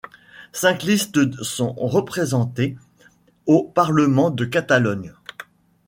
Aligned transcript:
Cinq 0.51 0.81
listes 0.81 1.19
sont 1.43 1.73
représentées 1.73 2.75
au 3.45 3.61
Parlement 3.61 4.31
de 4.31 4.45
Catalogne. 4.45 5.13